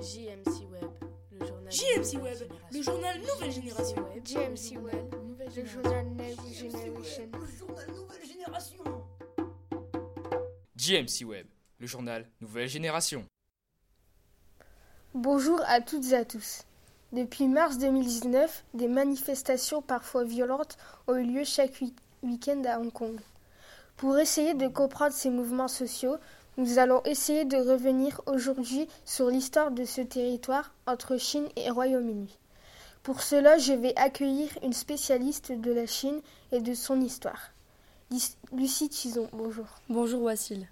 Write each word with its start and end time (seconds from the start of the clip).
JMC 0.00 0.66
Web, 0.70 0.90
le 1.32 1.46
journal. 1.46 1.72
JMC 1.72 2.22
Web, 2.22 2.52
le 2.70 2.82
journal 2.82 3.18
Nouvelle 3.20 3.52
Génération. 3.52 3.96
JMC 4.24 4.76
Web, 4.82 5.14
le 5.56 5.64
journal 5.64 6.06
Nouvelle 6.06 6.52
Génération. 6.54 7.30
Nouvelle 7.32 8.26
Génération. 8.26 8.84
JMC 10.76 11.24
Web, 11.26 11.46
le 11.78 11.86
journal 11.86 12.28
Nouvelle 12.42 12.68
Génération. 12.68 13.24
Bonjour 15.14 15.60
à 15.66 15.80
toutes 15.80 16.12
et 16.12 16.14
à 16.14 16.24
tous. 16.26 16.64
Depuis 17.12 17.48
mars 17.48 17.78
2019, 17.78 18.64
des 18.74 18.88
manifestations 18.88 19.80
parfois 19.80 20.24
violentes 20.24 20.76
ont 21.06 21.16
eu 21.16 21.24
lieu 21.24 21.44
chaque 21.44 21.80
week-end 22.22 22.62
à 22.66 22.78
Hong 22.78 22.92
Kong. 22.92 23.18
Pour 23.96 24.18
essayer 24.18 24.52
de 24.52 24.68
comprendre 24.68 25.14
ces 25.14 25.30
mouvements 25.30 25.68
sociaux, 25.68 26.16
nous 26.56 26.78
allons 26.78 27.02
essayer 27.04 27.44
de 27.44 27.56
revenir 27.56 28.22
aujourd'hui 28.26 28.88
sur 29.04 29.28
l'histoire 29.28 29.70
de 29.70 29.84
ce 29.84 30.00
territoire 30.00 30.72
entre 30.86 31.18
Chine 31.18 31.48
et 31.56 31.70
Royaume-Uni. 31.70 32.38
Pour 33.02 33.22
cela, 33.22 33.58
je 33.58 33.74
vais 33.74 33.94
accueillir 33.96 34.48
une 34.62 34.72
spécialiste 34.72 35.52
de 35.52 35.72
la 35.72 35.86
Chine 35.86 36.20
et 36.52 36.60
de 36.60 36.74
son 36.74 37.00
histoire. 37.00 37.50
Lucie 38.52 38.88
Tison, 38.88 39.28
bonjour. 39.32 39.66
Bonjour 39.88 40.22
Wassil. 40.22 40.66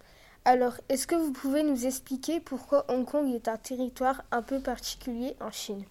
Alors, 0.47 0.75
est-ce 0.89 1.07
que 1.07 1.15
vous 1.15 1.33
pouvez 1.33 1.63
nous 1.63 1.87
expliquer 1.87 2.41
pourquoi 2.41 2.87
Hong 2.89 3.05
Kong 3.05 3.33
est 3.35 3.49
un 3.49 3.57
territoire 3.57 4.23
un 4.31 4.43
peu 4.43 4.61
particulier 4.61 5.37
en 5.41 5.51
Chine? 5.51 5.85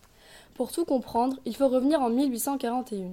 Pour 0.56 0.72
tout 0.72 0.86
comprendre, 0.86 1.38
il 1.46 1.56
faut 1.56 1.68
revenir 1.68 2.02
en 2.02 2.10
1841. 2.10 3.12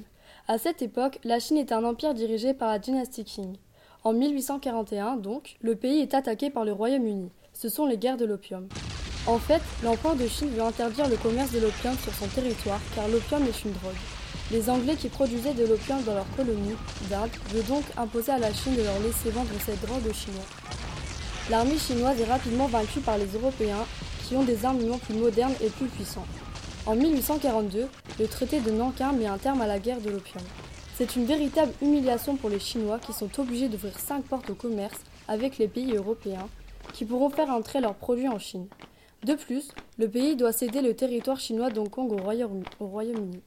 À 0.49 0.59
cette 0.59 0.83
époque, 0.83 1.19
la 1.24 1.41
Chine 1.41 1.59
est 1.59 1.73
un 1.73 1.85
empire 1.85 2.15
dirigé 2.15 2.55
par 2.55 2.71
la 2.71 2.79
dynastie 2.79 3.24
Qing. 3.24 3.57
En 4.02 4.14
1841, 4.14 5.16
donc, 5.16 5.56
le 5.60 5.77
pays 5.77 6.00
est 6.00 6.14
attaqué 6.14 6.48
par 6.48 6.64
le 6.64 6.72
Royaume-Uni. 6.72 7.28
Ce 7.52 7.68
sont 7.68 7.84
les 7.84 7.98
guerres 7.98 8.16
de 8.16 8.24
l'opium. 8.24 8.66
En 9.26 9.38
fait, 9.38 9.60
l'empereur 9.84 10.16
de 10.16 10.26
Chine 10.26 10.48
veut 10.48 10.62
interdire 10.62 11.07
le 11.07 11.16
commerce 11.16 11.52
de 11.52 11.60
l'opium 11.60 11.95
sur 11.98 12.15
son 12.15 12.26
territoire 12.29 12.80
car 12.95 13.07
l'opium 13.09 13.42
est 13.42 13.62
une 13.62 13.73
drogue. 13.73 13.92
Les 14.51 14.70
Anglais 14.70 14.96
qui 14.96 15.10
produisaient 15.10 15.52
de 15.52 15.66
l'opium 15.66 16.02
dans 16.04 16.15
leur 16.15 16.24
colonie 16.34 16.76
d'Inde 17.10 17.29
veulent 17.51 17.66
donc 17.66 17.84
imposer 17.98 18.32
à 18.32 18.38
la 18.38 18.51
Chine 18.54 18.74
de 18.74 18.82
leur 18.82 18.98
laisser 19.01 19.29
vendre 19.30 19.51
cette 19.66 19.82
drogue 19.82 20.07
aux 20.09 20.14
Chinois. 20.14 20.48
L'armée 21.51 21.76
chinoise 21.76 22.18
est 22.18 22.24
rapidement 22.24 22.68
vaincue 22.68 23.01
par 23.01 23.18
les 23.18 23.29
Européens 23.35 23.85
qui 24.26 24.35
ont 24.35 24.45
des 24.45 24.64
armements 24.64 24.98
plus 24.98 25.14
modernes 25.14 25.54
et 25.62 25.68
plus 25.68 25.88
puissants. 25.88 26.26
En 26.87 26.96
1842, 26.96 27.87
le 28.18 28.26
traité 28.29 28.60
de 28.60 28.70
Nankin 28.70 29.12
met 29.12 29.26
un 29.26 29.37
terme 29.37 29.60
à 29.60 29.66
la 29.66 29.79
guerre 29.79 30.01
de 30.01 30.09
l'opium. 30.09 30.42
C'est 31.01 31.16
une 31.16 31.24
véritable 31.24 31.73
humiliation 31.80 32.37
pour 32.37 32.51
les 32.51 32.59
Chinois 32.59 32.98
qui 32.98 33.15
sont 33.15 33.40
obligés 33.40 33.70
d'ouvrir 33.70 33.98
cinq 33.98 34.23
portes 34.26 34.51
au 34.51 34.54
commerce 34.54 35.01
avec 35.29 35.57
les 35.57 35.66
pays 35.66 35.96
européens 35.96 36.46
qui 36.92 37.07
pourront 37.07 37.30
faire 37.30 37.48
entrer 37.48 37.80
leurs 37.80 37.95
produits 37.95 38.29
en 38.29 38.38
Chine. 38.38 38.66
De 39.24 39.32
plus, 39.32 39.70
le 39.96 40.10
pays 40.10 40.37
doit 40.37 40.52
céder 40.52 40.82
le 40.82 40.95
territoire 40.95 41.40
chinois 41.40 41.70
d'Hong 41.70 41.88
Kong 41.88 42.12
au 42.12 42.18
Royaume-Uni. 42.87 43.40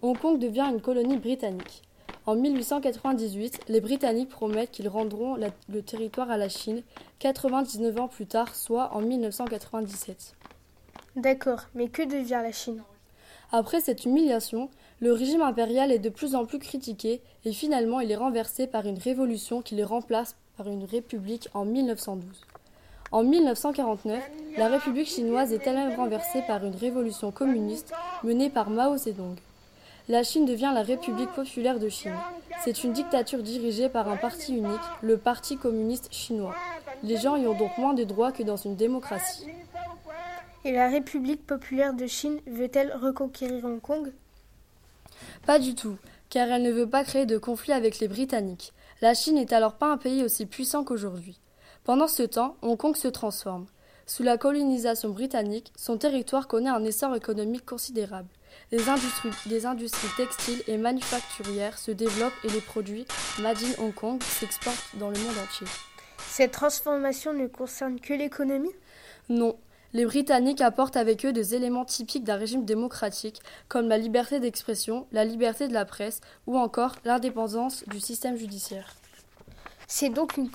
Hong 0.00 0.18
Kong 0.18 0.38
devient 0.38 0.70
une 0.72 0.80
colonie 0.80 1.18
britannique. 1.18 1.82
En 2.24 2.36
1898, 2.36 3.60
les 3.68 3.82
Britanniques 3.82 4.30
promettent 4.30 4.70
qu'ils 4.70 4.88
rendront 4.88 5.36
le 5.68 5.82
territoire 5.82 6.30
à 6.30 6.38
la 6.38 6.48
Chine 6.48 6.82
99 7.18 8.00
ans 8.00 8.08
plus 8.08 8.26
tard, 8.26 8.54
soit 8.54 8.94
en 8.94 9.02
1997. 9.02 10.36
D'accord, 11.16 11.64
mais 11.74 11.88
que 11.88 12.00
devient 12.00 12.40
la 12.42 12.52
Chine? 12.52 12.82
Après 13.52 13.80
cette 13.80 14.06
humiliation, 14.06 14.70
le 15.04 15.12
régime 15.12 15.42
impérial 15.42 15.92
est 15.92 15.98
de 15.98 16.08
plus 16.08 16.34
en 16.34 16.46
plus 16.46 16.58
critiqué 16.58 17.20
et 17.44 17.52
finalement 17.52 18.00
il 18.00 18.10
est 18.10 18.16
renversé 18.16 18.66
par 18.66 18.86
une 18.86 18.96
révolution 18.96 19.60
qui 19.60 19.74
le 19.74 19.84
remplace 19.84 20.34
par 20.56 20.66
une 20.66 20.84
république 20.84 21.50
en 21.52 21.66
1912. 21.66 22.24
En 23.12 23.22
1949, 23.22 24.22
la 24.56 24.68
République 24.68 25.08
chinoise 25.08 25.52
est 25.52 25.66
elle-même 25.66 25.94
renversée 25.94 26.40
par 26.46 26.64
une 26.64 26.74
révolution 26.74 27.32
communiste 27.32 27.92
menée 28.22 28.48
par 28.48 28.70
Mao 28.70 28.96
Zedong. 28.96 29.36
La 30.08 30.22
Chine 30.22 30.46
devient 30.46 30.72
la 30.74 30.82
République 30.82 31.32
populaire 31.32 31.78
de 31.78 31.90
Chine. 31.90 32.16
C'est 32.64 32.82
une 32.82 32.94
dictature 32.94 33.42
dirigée 33.42 33.90
par 33.90 34.08
un 34.08 34.16
parti 34.16 34.56
unique, 34.56 34.88
le 35.02 35.18
Parti 35.18 35.58
communiste 35.58 36.08
chinois. 36.14 36.54
Les 37.02 37.18
gens 37.18 37.36
y 37.36 37.46
ont 37.46 37.58
donc 37.58 37.76
moins 37.76 37.92
de 37.92 38.04
droits 38.04 38.32
que 38.32 38.42
dans 38.42 38.56
une 38.56 38.76
démocratie. 38.76 39.48
Et 40.64 40.72
la 40.72 40.88
République 40.88 41.46
populaire 41.46 41.92
de 41.92 42.06
Chine 42.06 42.40
veut-elle 42.46 42.94
reconquérir 42.94 43.66
Hong 43.66 43.82
Kong? 43.82 44.10
Pas 45.46 45.58
du 45.58 45.74
tout, 45.74 45.96
car 46.30 46.48
elle 46.48 46.62
ne 46.62 46.72
veut 46.72 46.88
pas 46.88 47.04
créer 47.04 47.26
de 47.26 47.38
conflit 47.38 47.72
avec 47.72 47.98
les 47.98 48.08
Britanniques. 48.08 48.72
La 49.00 49.14
Chine 49.14 49.36
n'est 49.36 49.52
alors 49.52 49.74
pas 49.74 49.90
un 49.90 49.96
pays 49.96 50.22
aussi 50.22 50.46
puissant 50.46 50.84
qu'aujourd'hui. 50.84 51.40
Pendant 51.84 52.08
ce 52.08 52.22
temps, 52.22 52.56
Hong 52.62 52.76
Kong 52.76 52.96
se 52.96 53.08
transforme. 53.08 53.66
Sous 54.06 54.22
la 54.22 54.36
colonisation 54.36 55.10
britannique, 55.10 55.72
son 55.76 55.96
territoire 55.96 56.48
connaît 56.48 56.70
un 56.70 56.84
essor 56.84 57.14
économique 57.14 57.64
considérable. 57.64 58.28
Les 58.70 58.88
industries, 58.88 59.30
des 59.46 59.66
industries 59.66 60.08
textiles 60.16 60.62
et 60.66 60.76
manufacturières 60.76 61.78
se 61.78 61.90
développent 61.90 62.32
et 62.44 62.50
les 62.50 62.60
produits 62.60 63.06
Made 63.40 63.58
in 63.58 63.82
Hong 63.82 63.94
Kong 63.94 64.22
s'exportent 64.22 64.96
dans 64.98 65.10
le 65.10 65.18
monde 65.18 65.38
entier. 65.42 65.66
Cette 66.28 66.52
transformation 66.52 67.32
ne 67.32 67.46
concerne 67.46 68.00
que 68.00 68.14
l'économie? 68.14 68.74
Non, 69.28 69.56
les 69.94 70.04
Britanniques 70.04 70.60
apportent 70.60 70.96
avec 70.96 71.24
eux 71.24 71.32
des 71.32 71.54
éléments 71.54 71.84
typiques 71.84 72.24
d'un 72.24 72.36
régime 72.36 72.64
démocratique, 72.64 73.40
comme 73.68 73.88
la 73.88 73.96
liberté 73.96 74.40
d'expression, 74.40 75.06
la 75.12 75.24
liberté 75.24 75.68
de 75.68 75.72
la 75.72 75.84
presse 75.84 76.20
ou 76.48 76.58
encore 76.58 76.96
l'indépendance 77.04 77.84
du 77.88 78.00
système 78.00 78.36
judiciaire. 78.36 78.96
C'est 79.86 80.08
donc 80.08 80.36
une 80.36 80.50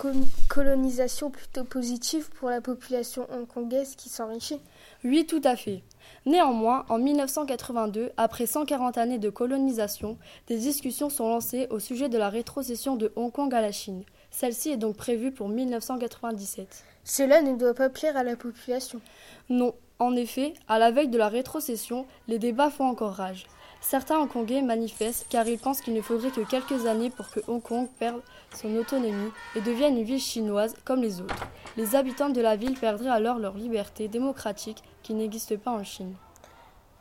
colonisation 0.50 1.30
plutôt 1.30 1.64
positive 1.64 2.30
pour 2.32 2.50
la 2.50 2.62
population 2.62 3.28
hongkongaise 3.32 3.96
qui 3.96 4.10
s'enrichit 4.10 4.60
Oui, 5.06 5.26
tout 5.26 5.42
à 5.46 5.56
fait. 5.56 5.84
Néanmoins, 6.26 6.86
en 6.90 6.98
1982, 6.98 8.12
après 8.18 8.46
140 8.46 8.98
années 8.98 9.20
de 9.20 9.30
colonisation, 9.30 10.18
des 10.48 10.58
discussions 10.58 11.10
sont 11.10 11.30
lancées 11.30 11.68
au 11.70 11.80
sujet 11.80 12.10
de 12.10 12.18
la 12.18 12.30
rétrocession 12.30 12.98
de 12.98 13.14
Hong 13.16 13.32
Kong 13.32 13.54
à 13.54 13.62
la 13.62 13.72
Chine. 13.72 14.04
Celle-ci 14.32 14.72
est 14.72 14.78
donc 14.78 14.96
prévue 14.96 15.32
pour 15.32 15.50
1997. 15.50 16.84
Cela 17.04 17.42
ne 17.42 17.56
doit 17.56 17.74
pas 17.74 17.90
plaire 17.90 18.18
à 18.18 18.24
la 18.24 18.36
population. 18.36 19.02
Non, 19.50 19.74
en 19.98 20.16
effet, 20.16 20.54
à 20.68 20.80
la 20.80 20.92
veille 20.92 21.08
de 21.08 21.18
la 21.18 21.28
rétrocession, 21.28 22.06
les 22.28 22.40
débats 22.40 22.70
font 22.70 22.86
encore 22.86 23.14
rage. 23.14 23.48
Certains 23.82 24.20
Hongkongais 24.20 24.62
manifestent 24.62 25.26
car 25.30 25.48
ils 25.48 25.58
pensent 25.58 25.82
qu'il 25.82 25.94
ne 25.94 26.02
faudrait 26.02 26.32
que 26.32 26.42
quelques 26.42 26.86
années 26.86 27.10
pour 27.10 27.30
que 27.30 27.40
Hong 27.48 27.62
Kong 27.62 27.88
perde 27.98 28.22
son 28.54 28.76
autonomie 28.76 29.32
et 29.56 29.62
devienne 29.62 29.98
une 29.98 30.04
ville 30.04 30.20
chinoise 30.20 30.76
comme 30.84 31.02
les 31.02 31.22
autres. 31.22 31.48
Les 31.78 31.96
habitants 31.96 32.30
de 32.30 32.42
la 32.42 32.56
ville 32.56 32.78
perdraient 32.78 33.10
alors 33.10 33.40
leur 33.40 33.56
liberté 33.56 34.08
démocratique 34.08 34.84
qui 35.02 35.14
n'existe 35.14 35.58
pas 35.58 35.72
en 35.72 35.84
Chine. 35.84 36.14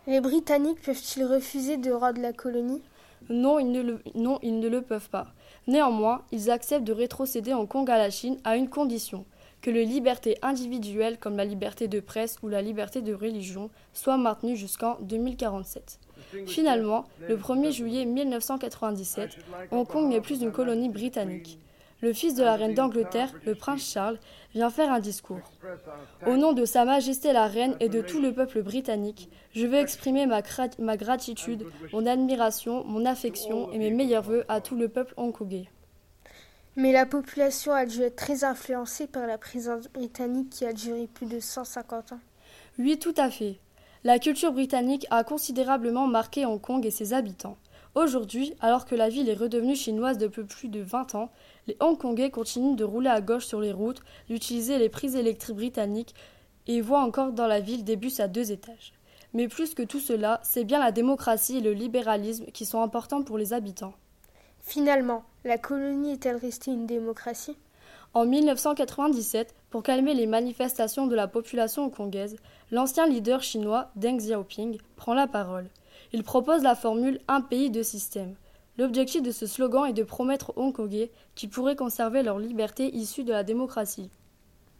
Les 0.06 0.20
Britanniques 0.20 0.80
peuvent-ils 0.82 1.24
refuser 1.24 1.76
de 1.76 1.90
rendre 1.90 2.20
la 2.20 2.32
colonie? 2.32 2.82
Non 3.28 3.58
ils, 3.58 3.70
ne 3.70 3.82
le, 3.82 4.00
non, 4.14 4.38
ils 4.42 4.58
ne 4.58 4.68
le 4.68 4.80
peuvent 4.80 5.10
pas. 5.10 5.26
Néanmoins, 5.68 6.22
ils 6.32 6.50
acceptent 6.50 6.86
de 6.86 6.94
rétrocéder 6.94 7.52
Hong 7.52 7.68
Kong 7.68 7.88
à 7.90 7.98
la 7.98 8.08
Chine 8.08 8.38
à 8.42 8.56
une 8.56 8.70
condition 8.70 9.26
que 9.60 9.70
les 9.70 9.84
libertés 9.84 10.38
individuelles 10.40 11.18
comme 11.18 11.36
la 11.36 11.44
liberté 11.44 11.88
de 11.88 12.00
presse 12.00 12.38
ou 12.42 12.48
la 12.48 12.62
liberté 12.62 13.02
de 13.02 13.12
religion 13.12 13.68
soient 13.92 14.16
maintenues 14.16 14.56
jusqu'en 14.56 14.96
2047. 15.02 16.00
Finalement, 16.46 17.04
le 17.28 17.36
1er 17.36 17.70
juillet 17.70 18.06
1997, 18.06 19.36
Hong 19.70 19.86
Kong 19.86 20.08
n'est 20.08 20.22
plus 20.22 20.40
une 20.40 20.52
colonie 20.52 20.88
britannique. 20.88 21.58
Le 22.00 22.12
fils 22.12 22.34
de 22.34 22.44
la 22.44 22.54
reine 22.54 22.74
d'Angleterre, 22.74 23.32
le 23.44 23.56
prince 23.56 23.82
Charles, 23.82 24.20
vient 24.54 24.70
faire 24.70 24.92
un 24.92 25.00
discours. 25.00 25.40
Au 26.26 26.36
nom 26.36 26.52
de 26.52 26.64
Sa 26.64 26.84
Majesté 26.84 27.32
la 27.32 27.48
Reine 27.48 27.76
et 27.80 27.88
de 27.88 28.00
tout 28.00 28.20
le 28.20 28.32
peuple 28.32 28.62
britannique, 28.62 29.28
je 29.52 29.66
veux 29.66 29.78
exprimer 29.78 30.26
ma, 30.26 30.40
ma 30.78 30.96
gratitude, 30.96 31.66
mon 31.92 32.06
admiration, 32.06 32.84
mon 32.84 33.04
affection 33.04 33.72
et 33.72 33.78
mes 33.78 33.90
meilleurs 33.90 34.22
voeux 34.22 34.44
à 34.48 34.60
tout 34.60 34.76
le 34.76 34.88
peuple 34.88 35.14
hongkongais. 35.16 35.68
Mais 36.76 36.92
la 36.92 37.06
population 37.06 37.72
a 37.72 37.84
dû 37.84 38.02
être 38.02 38.14
très 38.14 38.44
influencée 38.44 39.08
par 39.08 39.26
la 39.26 39.36
présence 39.36 39.88
britannique 39.88 40.50
qui 40.50 40.64
a 40.64 40.72
duré 40.72 41.08
plus 41.12 41.26
de 41.26 41.40
150 41.40 42.12
ans. 42.12 42.20
Oui, 42.78 42.96
tout 43.00 43.14
à 43.16 43.28
fait. 43.28 43.56
La 44.04 44.20
culture 44.20 44.52
britannique 44.52 45.04
a 45.10 45.24
considérablement 45.24 46.06
marqué 46.06 46.46
Hong 46.46 46.60
Kong 46.60 46.86
et 46.86 46.92
ses 46.92 47.12
habitants. 47.12 47.56
Aujourd'hui, 47.98 48.54
alors 48.60 48.84
que 48.84 48.94
la 48.94 49.08
ville 49.08 49.28
est 49.28 49.34
redevenue 49.34 49.74
chinoise 49.74 50.18
depuis 50.18 50.44
plus 50.44 50.68
de 50.68 50.78
20 50.78 51.16
ans, 51.16 51.32
les 51.66 51.76
Hongkongais 51.80 52.30
continuent 52.30 52.76
de 52.76 52.84
rouler 52.84 53.10
à 53.10 53.20
gauche 53.20 53.46
sur 53.46 53.60
les 53.60 53.72
routes, 53.72 54.02
d'utiliser 54.28 54.78
les 54.78 54.88
prises 54.88 55.16
électriques 55.16 55.56
britanniques 55.56 56.14
et 56.68 56.80
voient 56.80 57.02
encore 57.02 57.32
dans 57.32 57.48
la 57.48 57.58
ville 57.58 57.82
des 57.82 57.96
bus 57.96 58.20
à 58.20 58.28
deux 58.28 58.52
étages. 58.52 58.92
Mais 59.34 59.48
plus 59.48 59.74
que 59.74 59.82
tout 59.82 59.98
cela, 59.98 60.38
c'est 60.44 60.62
bien 60.62 60.78
la 60.78 60.92
démocratie 60.92 61.56
et 61.56 61.60
le 61.60 61.72
libéralisme 61.72 62.44
qui 62.52 62.66
sont 62.66 62.82
importants 62.82 63.24
pour 63.24 63.36
les 63.36 63.52
habitants. 63.52 63.94
Finalement, 64.60 65.24
la 65.42 65.58
colonie 65.58 66.12
est-elle 66.12 66.36
restée 66.36 66.70
une 66.70 66.86
démocratie? 66.86 67.56
En 68.14 68.26
1997, 68.26 69.56
pour 69.70 69.82
calmer 69.82 70.14
les 70.14 70.28
manifestations 70.28 71.08
de 71.08 71.16
la 71.16 71.26
population 71.26 71.86
hongkongaise, 71.86 72.36
l'ancien 72.70 73.08
leader 73.08 73.42
chinois 73.42 73.90
Deng 73.96 74.18
Xiaoping 74.18 74.78
prend 74.94 75.14
la 75.14 75.26
parole. 75.26 75.68
Il 76.12 76.22
propose 76.22 76.62
la 76.62 76.74
formule 76.74 77.20
un 77.28 77.40
pays, 77.40 77.70
deux 77.70 77.82
systèmes. 77.82 78.34
L'objectif 78.78 79.22
de 79.22 79.30
ce 79.30 79.46
slogan 79.46 79.86
est 79.86 79.92
de 79.92 80.04
promettre 80.04 80.52
aux 80.56 80.62
Hongkongais 80.62 81.10
qu'ils 81.34 81.50
pourraient 81.50 81.76
conserver 81.76 82.22
leur 82.22 82.38
liberté 82.38 82.94
issue 82.94 83.24
de 83.24 83.32
la 83.32 83.42
démocratie. 83.42 84.10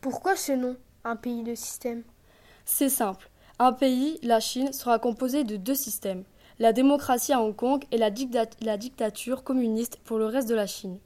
Pourquoi 0.01 0.37
ce 0.37 0.53
nom, 0.53 0.77
un 1.05 1.17
pays, 1.17 1.43
deux 1.43 1.57
systèmes 1.57 2.05
C'est 2.65 2.89
simple. 2.89 3.29
Un 3.59 3.73
pays, 3.73 4.21
la 4.23 4.39
Chine, 4.39 4.73
sera 4.73 4.99
composé 4.99 5.43
de 5.43 5.57
deux 5.57 5.75
systèmes, 5.75 6.25
la 6.61 6.73
démocratie 6.73 7.33
à 7.33 7.43
Hong 7.43 7.55
Kong 7.55 7.85
et 7.91 7.99
la, 7.99 8.11
la 8.63 8.77
dictature 8.77 9.43
communiste 9.43 9.99
pour 10.05 10.19
le 10.19 10.27
reste 10.27 10.49
de 10.49 10.55
la 10.55 10.67
Chine. 10.67 10.99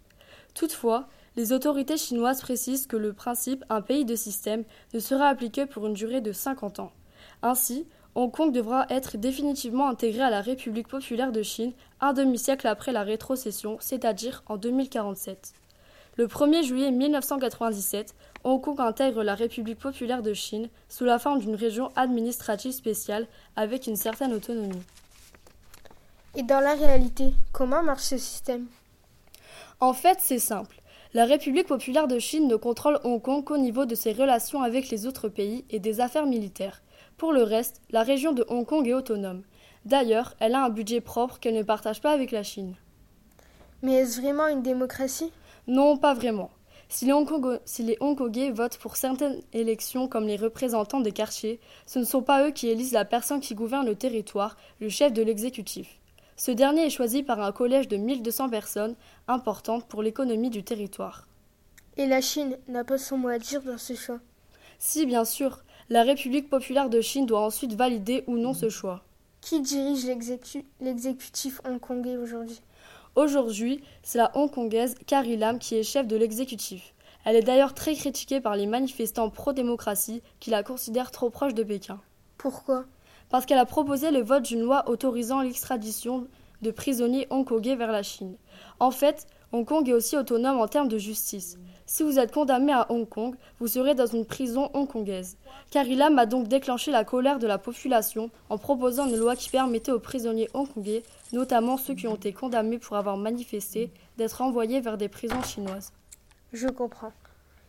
Toutefois, 0.55 1.09
les 1.35 1.53
autorités 1.53 1.97
chinoises 1.97 2.43
précisent 2.43 2.87
que 2.87 2.97
le 2.97 3.15
principe 3.15 3.65
un 3.71 3.81
pays 3.81 4.05
de 4.05 4.17
système 4.17 4.65
ne 4.93 4.99
sera 4.99 5.29
appliqué 5.29 5.65
pour 5.65 5.87
une 5.87 5.95
durée 5.95 6.21
de 6.21 6.33
50 6.33 6.79
ans. 6.79 6.93
Ainsi, 7.43 7.87
Hong 8.15 8.31
Kong 8.31 8.53
devra 8.53 8.85
être 8.91 9.17
définitivement 9.17 9.89
intégré 9.89 10.23
à 10.23 10.29
la 10.29 10.43
République 10.43 10.87
populaire 10.87 11.33
de 11.33 11.43
Chine 11.43 11.73
un 12.01 12.13
demi-siècle 12.13 12.67
après 12.67 12.93
la 12.93 13.05
rétrocession, 13.05 13.79
c'est-à-dire 13.81 14.43
en 14.49 14.59
2047. 14.59 15.55
Le 16.19 16.27
1er 16.27 16.63
juillet 16.63 16.91
1997, 16.91 18.15
Hong 18.45 18.61
Kong 18.61 18.79
intègre 18.81 19.23
la 19.23 19.35
République 19.35 19.79
populaire 19.79 20.23
de 20.23 20.35
Chine 20.35 20.69
sous 20.91 21.05
la 21.05 21.19
forme 21.19 21.39
d'une 21.39 21.55
région 21.55 21.91
administrative 21.97 22.73
spéciale 22.73 23.27
avec 23.57 23.87
une 23.87 23.97
certaine 23.97 24.35
autonomie. 24.35 24.83
Et 26.37 26.43
dans 26.43 26.61
la 26.61 26.75
réalité, 26.75 27.33
comment 27.53 27.83
marche 27.83 28.03
ce 28.03 28.19
système? 28.19 28.67
En 29.81 29.95
fait, 29.95 30.19
c'est 30.21 30.39
simple. 30.39 30.83
La 31.15 31.25
République 31.25 31.67
populaire 31.67 32.09
de 32.09 32.19
Chine 32.19 32.47
ne 32.47 32.57
contrôle 32.57 33.01
Hong 33.05 33.23
Kong 33.23 33.43
qu'au 33.43 33.57
niveau 33.57 33.87
de 33.87 33.95
ses 33.95 34.13
relations 34.13 34.63
avec 34.63 34.91
les 34.91 35.07
autres 35.07 35.29
pays 35.29 35.65
et 35.71 35.79
des 35.79 36.01
affaires 36.01 36.27
militaires. 36.27 36.83
Pour 37.17 37.33
le 37.33 37.43
reste, 37.43 37.81
la 37.91 38.03
région 38.03 38.33
de 38.33 38.45
Hong 38.49 38.67
Kong 38.67 38.87
est 38.87 38.95
autonome. 38.95 39.43
D'ailleurs, 39.85 40.35
elle 40.41 40.55
a 40.55 40.65
un 40.65 40.71
budget 40.71 41.01
propre 41.01 41.39
qu'elle 41.39 41.55
ne 41.55 41.63
partage 41.63 42.01
pas 42.01 42.13
avec 42.13 42.31
la 42.31 42.43
Chine. 42.43 42.75
Mais 43.83 43.95
est-ce 43.95 44.21
vraiment 44.21 44.47
une 44.47 44.63
démocratie? 44.63 45.33
Non, 45.67 45.97
pas 45.97 46.15
vraiment. 46.15 46.51
Si 46.89 47.07
les, 47.07 47.13
si 47.65 47.97
Hongkongais 48.01 48.51
votent 48.51 48.77
pour 48.77 48.97
certaines 48.97 49.41
élections 49.53 50.09
comme 50.09 50.27
les 50.27 50.37
représentants 50.37 51.01
des 51.01 51.13
quartiers, 51.13 51.59
ce 51.87 51.99
ne 51.99 52.05
sont 52.05 52.23
pas 52.23 52.47
eux 52.47 52.51
qui 52.51 52.69
élisent 52.69 52.93
la 52.93 53.05
personne 53.05 53.41
qui 53.41 53.55
gouverne 53.55 53.87
le 53.87 53.97
territoire, 53.97 54.57
le 54.79 54.89
chef 54.89 55.13
de 55.13 55.23
l'exécutif. 55.23 55.99
Ce 56.37 56.51
dernier 56.51 56.87
est 56.87 56.91
choisi 56.91 57.23
par 57.23 57.41
un 57.41 57.53
collège 57.53 57.89
de 57.89 57.97
1200 57.97 58.51
personnes, 58.51 58.95
importante 59.27 59.87
pour 59.87 60.03
l'économie 60.03 60.51
du 60.51 60.65
territoire. 60.65 61.27
Et 61.97 62.07
la 62.07 62.21
Chine 62.21 62.59
n'a 62.69 62.85
pas 62.85 62.99
son 62.99 63.19
mot 63.19 63.29
à 63.29 63.39
dire 63.39 63.63
dans 63.63 63.79
ce 63.79 63.95
choix? 63.95 64.19
Si, 64.79 65.07
bien 65.07 65.25
sûr. 65.25 65.63
La 65.93 66.05
République 66.05 66.49
populaire 66.49 66.89
de 66.89 67.03
Chine 67.03 67.27
doit 67.27 67.45
ensuite 67.45 67.75
valider 67.75 68.25
ou 68.27 68.39
non 68.39 68.55
ce 68.55 68.71
choix. 68.71 69.03
Qui 69.43 69.61
dirige 69.61 70.07
l'exécutif 70.81 71.61
hongkongais 71.67 72.17
aujourd'hui? 72.17 72.63
Aujourd'hui, 73.15 73.85
c'est 74.03 74.17
la 74.17 74.35
hongkongaise 74.35 74.95
Carrie 75.07 75.37
Lam 75.37 75.59
qui 75.59 75.75
est 75.75 75.83
chef 75.83 76.07
de 76.07 76.17
l'exécutif. 76.17 76.95
Elle 77.27 77.37
est 77.37 77.43
d'ailleurs 77.43 77.75
très 77.75 77.95
critiquée 77.95 78.41
par 78.41 78.57
les 78.57 78.67
manifestants 78.67 79.29
pro-démocratie 79.29 80.23
qui 80.41 80.49
la 80.49 80.63
considèrent 80.63 81.11
trop 81.11 81.29
proche 81.29 81.53
de 81.53 81.63
Pékin. 81.63 82.01
Pourquoi? 82.39 82.87
Parce 83.29 83.45
qu'elle 83.45 83.59
a 83.59 83.67
proposé 83.67 84.11
le 84.11 84.23
vote 84.23 84.45
d'une 84.45 84.63
loi 84.63 84.89
autorisant 84.89 85.43
l'extradition 85.43 86.27
de 86.63 86.71
prisonniers 86.71 87.27
hongkongais 87.31 87.77
vers 87.77 87.93
la 87.93 88.03
Chine. 88.03 88.37
En 88.81 88.91
fait, 88.91 89.27
Hong 89.53 89.67
Kong 89.67 89.87
est 89.89 89.93
aussi 89.93 90.17
autonome 90.17 90.61
en 90.61 90.69
termes 90.69 90.89
de 90.89 90.97
justice. 90.97 91.59
Si 91.85 92.03
vous 92.03 92.19
êtes 92.19 92.33
condamné 92.33 92.73
à 92.73 92.91
Hong 92.91 93.07
Kong, 93.07 93.35
vous 93.59 93.67
serez 93.67 93.95
dans 93.95 94.07
une 94.07 94.25
prison 94.25 94.71
hongkongaise. 94.73 95.37
Carrie 95.71 95.97
Lam 95.97 96.19
a 96.19 96.25
donc 96.25 96.49
déclenché 96.49 96.91
la 96.91 97.05
colère 97.05 97.39
de 97.39 97.47
la 97.47 97.59
population 97.59 98.31
en 98.49 98.57
proposant 98.57 99.07
une 99.07 99.17
loi 99.17 99.37
qui 99.37 99.51
permettait 99.51 99.93
aux 99.93 100.01
prisonniers 100.01 100.49
hongkongais, 100.55 101.03
notamment 101.33 101.77
ceux 101.77 101.95
qui 101.95 102.07
ont 102.07 102.15
été 102.15 102.33
condamnés 102.33 102.79
pour 102.79 102.97
avoir 102.97 103.19
manifesté, 103.19 103.91
d'être 104.17 104.41
envoyés 104.41 104.81
vers 104.81 104.97
des 104.97 105.09
prisons 105.09 105.43
chinoises. 105.43 105.93
Je 106.53 106.69
comprends. 106.69 107.13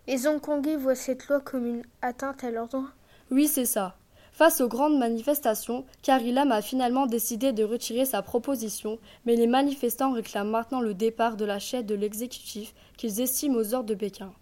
Les 0.07 0.27
Hongkongais 0.27 0.75
voient 0.75 0.95
cette 0.95 1.27
loi 1.27 1.39
comme 1.39 1.65
une 1.65 1.83
atteinte 2.01 2.43
à 2.43 2.51
leurs 2.51 2.67
droits 2.67 2.91
Oui, 3.31 3.47
c'est 3.47 3.65
ça. 3.65 3.95
Face 4.33 4.61
aux 4.61 4.67
grandes 4.67 4.97
manifestations, 4.97 5.85
Carrie 6.01 6.31
Lam 6.31 6.51
a 6.51 6.63
finalement 6.63 7.05
décidé 7.05 7.51
de 7.51 7.63
retirer 7.63 8.03
sa 8.03 8.23
proposition, 8.23 8.97
mais 9.25 9.35
les 9.35 9.45
manifestants 9.45 10.11
réclament 10.11 10.49
maintenant 10.49 10.81
le 10.81 10.95
départ 10.95 11.37
de 11.37 11.45
la 11.45 11.59
chef 11.59 11.85
de 11.85 11.93
l'exécutif 11.93 12.73
qu'ils 12.97 13.21
estiment 13.21 13.59
aux 13.59 13.75
ordres 13.75 13.89
de 13.89 13.93
Pékin. 13.93 14.33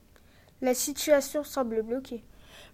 La 0.62 0.74
situation 0.74 1.44
semble 1.44 1.82
bloquée. 1.82 2.24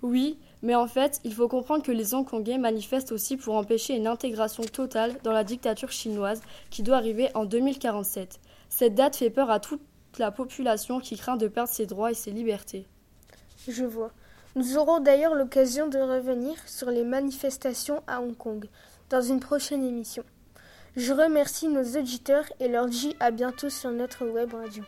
Oui, 0.03 0.37
mais 0.61 0.75
en 0.75 0.85
fait, 0.85 1.19
il 1.23 1.33
faut 1.33 1.47
comprendre 1.47 1.81
que 1.81 1.91
les 1.91 2.13
Hongkongais 2.13 2.59
manifestent 2.59 3.11
aussi 3.11 3.35
pour 3.35 3.55
empêcher 3.55 3.95
une 3.95 4.05
intégration 4.05 4.63
totale 4.63 5.17
dans 5.23 5.31
la 5.31 5.43
dictature 5.43 5.91
chinoise 5.91 6.43
qui 6.69 6.83
doit 6.83 6.97
arriver 6.97 7.29
en 7.33 7.45
2047. 7.45 8.39
Cette 8.69 8.93
date 8.93 9.15
fait 9.15 9.31
peur 9.31 9.49
à 9.49 9.59
toute 9.59 9.81
la 10.19 10.29
population 10.29 10.99
qui 10.99 11.17
craint 11.17 11.35
de 11.37 11.47
perdre 11.47 11.71
ses 11.71 11.87
droits 11.87 12.11
et 12.11 12.15
ses 12.15 12.31
libertés. 12.31 12.85
Je 13.67 13.85
vois. 13.85 14.11
Nous 14.57 14.75
aurons 14.75 15.00
d'ailleurs 15.00 15.36
l'occasion 15.36 15.88
de 15.88 16.00
revenir 16.00 16.56
sur 16.65 16.89
les 16.89 17.04
manifestations 17.04 18.01
à 18.07 18.21
Hong 18.21 18.36
Kong 18.36 18.65
dans 19.12 19.21
une 19.21 19.39
prochaine 19.39 19.86
émission. 19.86 20.24
Je 20.95 21.13
remercie 21.13 21.68
nos 21.68 21.83
auditeurs 21.83 22.45
et 22.59 22.68
leur 22.68 22.88
dis 22.88 23.15
à 23.19 23.30
bientôt 23.30 23.69
sur 23.69 23.92
notre 23.92 24.25
web 24.25 24.56
radio. 24.56 24.83